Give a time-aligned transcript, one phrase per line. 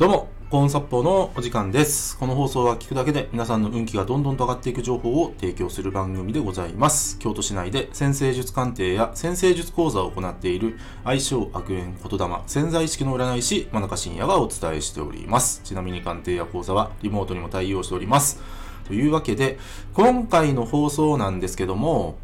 [0.00, 2.16] どうも、コーンサッポーのお時間です。
[2.16, 7.18] この放送は聞くだけで皆さんの運気がどんどんと上がっていく情報を提供する番組でございます。
[7.18, 15.60] 京都市内で先生術鑑定や先生術講座を行っている愛称悪縁言霊潜在意識の占い師真中信也がお伝えしております。
[15.64, 18.40] ちなみに鑑定や講座はリモートにも対応しております。
[18.86, 19.58] というわけで、
[19.92, 22.16] 今回の放送なんですけども、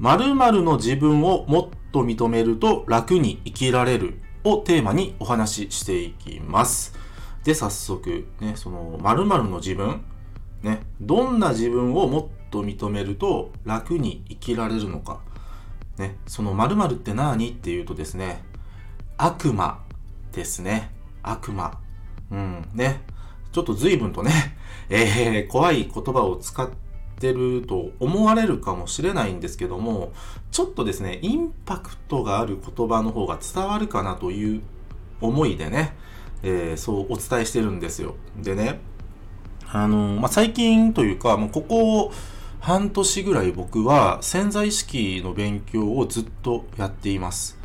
[0.00, 6.94] 〇〇の自分をもっと認めると楽に生きられるをテーマにお話ししていきます。
[7.44, 10.02] で、早速、ね、その〇〇の自分、
[10.62, 15.20] ね、どんな自分をもっと認めると楽に生きられるのか。
[15.98, 18.42] ね、その〇〇って何っていうとですね、
[19.16, 19.82] 悪魔
[20.32, 20.90] ですね。
[21.22, 21.78] 悪魔。
[22.30, 23.02] うん、ね。
[23.52, 24.30] ちょっと随分とね、
[24.88, 26.89] えー、怖い言葉を使って
[27.32, 30.12] ると思われるかもしれないんですけども、
[30.50, 34.62] ちょっとですね、インパクトがある言葉の方が伝わるかなという
[35.20, 35.96] 思いでね、
[36.42, 38.16] えーそうお伝えしてるんですよ。
[38.36, 38.80] でね、
[39.72, 42.12] あのまあ、最近というか、もうここ
[42.60, 47.58] 半年ぐらい僕は潜在意識の勉強をずっとやっています。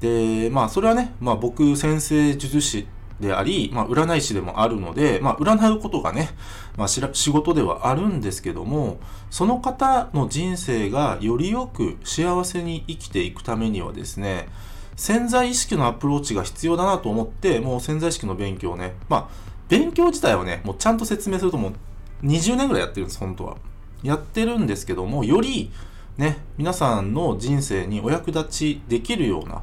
[0.00, 2.86] で、まあ、それはね、まあ、僕、先生術師
[3.20, 6.30] であり、まあ、占い師でもあるので、まあ、占うことがね、
[6.76, 8.98] まあ、仕事ではあるんですけども、
[9.30, 14.48] その方の人生がよりよく幸せに生きていくためにはですね、
[14.96, 23.56] 潜在意識のアプローチが必要だなと思って、もう潜在意識の勉強をね、まあ、勉強自体はね、もうちゃんと説明するともう20年ぐらいやってるんです、本当は。
[24.02, 25.70] やってるんですけども、より
[26.16, 29.62] ね、皆さんの人生にお役立ちできるような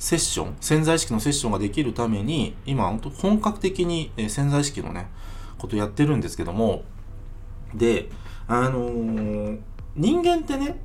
[0.00, 5.10] セッション、潜在意識のセッションができるために、今、本格的に潜在意識のね、
[5.58, 6.84] ことやってるんですけども、
[7.74, 8.08] で、
[8.48, 9.60] あのー
[9.96, 10.80] 人間ってね、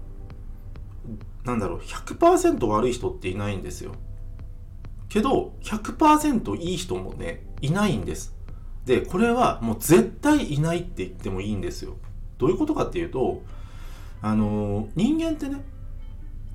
[1.46, 3.94] なんだろう、100%悪い人っていないんですよ。
[5.08, 8.36] けど、100%いい人もね、いないんです。
[8.86, 11.96] で、これはもう絶対いないって言ってもいいんですよ。
[12.38, 13.44] どういうことかっていうと、
[14.22, 15.64] あのー人間ってね、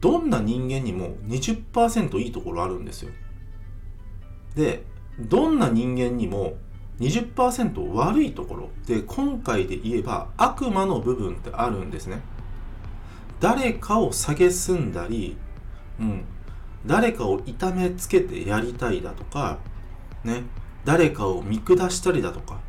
[0.00, 3.12] どんな人間にも20%いいところあるんですよ。
[4.54, 4.84] で、
[5.18, 6.54] どんな人間にも
[7.00, 12.20] 20%悪いところで今回で言えば悪魔の部分ってあるんですね。
[13.40, 15.36] 誰かを蔑んだり、
[15.98, 16.24] うん、
[16.84, 19.58] 誰かを痛めつけてやりたいだとか、
[20.24, 20.44] ね、
[20.84, 22.60] 誰かを見下したりだとか、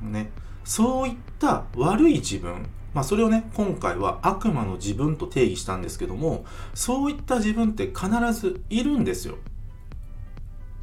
[0.00, 0.30] ね、
[0.64, 6.44] そういった悪い自分、まあそれをね、今回は悪魔の自分と定義したんですけども、
[6.74, 9.36] そういった自分って必ずいるんですよ。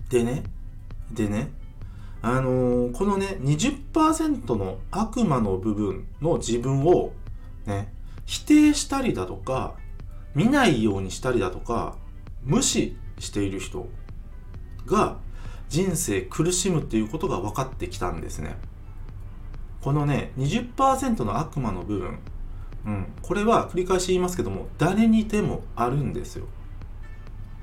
[0.09, 0.43] でね、
[1.11, 1.51] でね、
[2.21, 7.13] あのーこのね、20%の悪魔の部分の自分を
[7.65, 7.93] ね、
[8.25, 9.75] 否定したりだとか、
[10.35, 11.95] 見ないようにしたりだとか、
[12.43, 13.87] 無視している人
[14.85, 15.17] が
[15.67, 18.55] 人生苦しむっていうことが分かってきたんですね。
[19.81, 22.19] このね、20%の悪魔の部分、
[22.85, 26.45] うん、これは繰り返し言いますけども、誰にでもあるんですよ。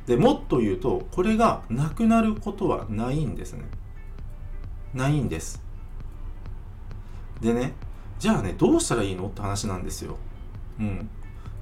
[0.06, 3.65] でもっと言うと、これがなくなることはないんですね。
[4.94, 5.62] ないんです。
[7.41, 7.75] でね、
[8.19, 10.16] じゃあね、どうしたらいいのって話なんですよ。
[10.81, 11.09] うん。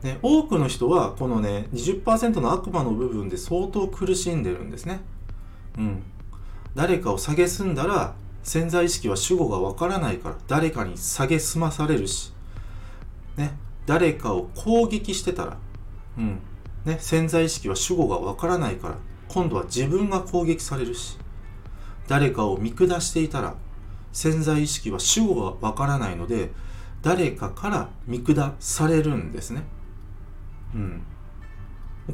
[0.02, 5.00] ね、多くの人はこのね、20%の悪魔の部分で相当苦しんでるんですね。
[5.78, 6.02] うん。
[6.74, 8.14] 誰かを蔑んだら、
[8.44, 12.32] 潜在意識は主語がわからないから、誰かに蔑まされるし、
[13.36, 13.56] ね、
[13.86, 15.56] 誰かを攻撃してたら、
[16.16, 16.40] うん。
[16.84, 21.18] ね、潜在意識は主語がわからないから、今度は自分が攻撃されるし、
[22.06, 23.54] 誰かを見下していたら、
[24.12, 26.52] 潜在意識は主語がわからないので、
[27.02, 29.64] 誰かから見下されるんですね。
[30.74, 31.02] うん。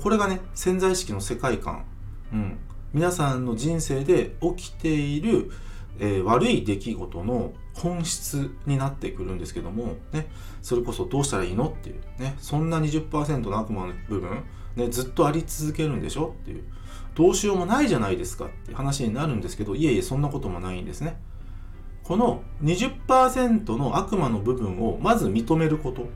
[0.00, 1.84] これがね、潜在意識の世界観。
[2.32, 2.58] うん。
[2.92, 5.50] 皆さんの人生で起きている、
[6.00, 10.28] えー悪い出来事の本質になってくるんですけども、ね、
[10.62, 14.44] それこそどうしたらいいのっていう、ね、そんな20%の悪魔の部分、
[14.76, 16.34] ね、ずっとあり続けるんでしょ？
[16.40, 16.64] っていう、
[17.14, 21.20] どうしようもないじゃないですかって話になるんですけど、いえいえそんなこともないんですね。
[22.02, 26.08] この20%の悪魔の部分をまず認めること。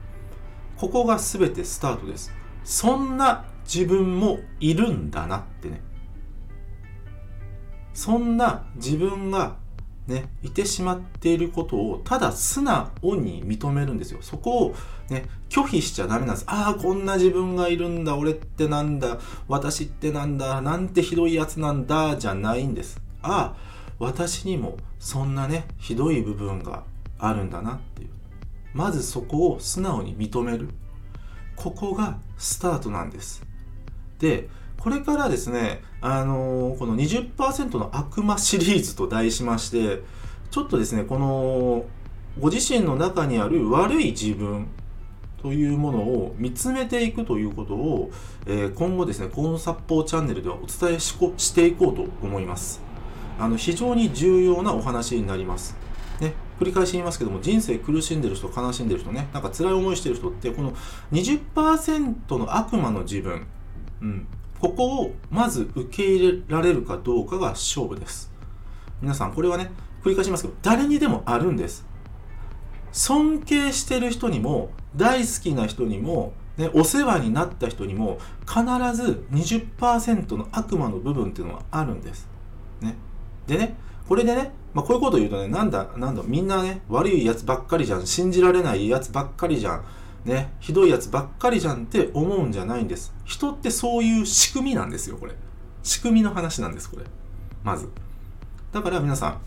[0.76, 2.32] ここが全てスタートです。
[2.64, 5.82] そんな自分もいるんだなってね。
[7.92, 9.56] そんな自分が
[10.06, 14.18] ね、いてしまっていることをただ素直に認めるんですよ。
[14.20, 14.74] そこを
[15.08, 16.44] ね、拒否しちゃダメなんです。
[16.46, 19.18] ああ、こんな自分がいるんだ、俺ってなんだ、
[19.48, 23.00] 私ってなんだ、なんてひどいやつなんだ、じゃないんです。
[23.22, 23.56] ああ、
[23.98, 26.84] 私にもそんなね、ひどい部分が
[27.18, 28.10] あるんだなっていう。
[28.74, 30.68] まずそこを素直に認める。
[31.56, 33.42] ここがスタートなんです。
[34.18, 34.48] で、
[34.78, 40.02] これからですね、あのー、この20%の悪魔シリーズと題しまして、
[40.50, 41.84] ちょっとですね、この、
[42.38, 44.66] ご自身の中にある悪い自分
[45.44, 48.10] というものを見つめていくということを、
[48.46, 52.82] えー、今後ですね、コンサポチャンネルではお伝えしこしていこうと思います。
[53.38, 55.76] あの、非常に重要なお話になります。
[56.20, 60.72] ね、繰り返し言いますけども、人生苦しんでる人、悲しんでる人ね、なんか辛い思いしてる人って、この
[61.12, 63.46] 20%の悪魔の自分、
[64.00, 64.26] うん、
[64.64, 68.32] ここをまず受け入れられるかどうかが勝負です。
[69.02, 69.70] 皆さん、これはね、
[70.02, 71.84] 繰り返しますけど、誰にでもあるんです。
[72.90, 78.62] 尊敬してる人にも、大好きな人にも、ね、お世話になった人にも、必
[78.96, 82.26] ず20%の悪魔の部分っていうのはあるんです。
[82.81, 82.96] ね。
[83.46, 83.76] でね、
[84.08, 89.84] これでね、まあ、こういうことを言うとね、なんだ、なんだ、みんなね、悪いやつばっかりじゃん、信じられないやつばっかりじゃん、
[90.24, 93.14] ね、ひどいやつばっかりじゃんって思うんじゃないんです。
[93.24, 95.34] 人ってそういう仕組みなんですよ、これ。
[95.82, 97.04] 仕組みの話なんです、これ。
[97.62, 97.88] まず。
[98.72, 99.40] だから皆さん、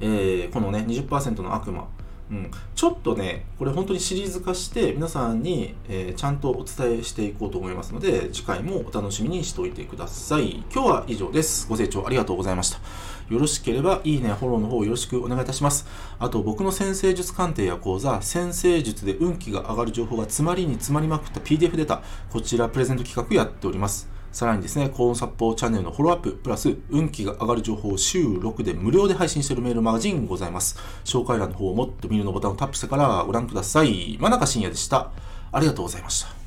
[0.00, 1.88] えー、このね、20%の悪魔、
[2.30, 10.64] うん、ちょっとね、これ本当にシリーズ化して皆さんに、えー、ちゃんとお伝えしていこうと思いますので、次回もお楽しみにしておいてください。
[10.72, 11.68] 今日は以上です。
[11.68, 12.80] ご清聴ありがとうございました。
[13.28, 15.86] よろしければいいね、フォローの方よろしくお願いいたします。
[16.18, 24.08] あと僕の先生術鑑定や講座、先生術で運気が上がる情報が詰まりに詰まりまくった PDF データ、こちらプレゼント企画やっております。
[24.32, 30.78] さらにですね、コーンサポチャンネルのフォローアップ、プラス、運気が上がる情報を週6で無料で配信しているメールマガジンございます。
[31.04, 34.16] 紹介欄の方をもっと見るのボタンをタップしてからご覧ください。
[34.18, 35.10] 真中深也でした。
[35.52, 36.41] ありがとうございました。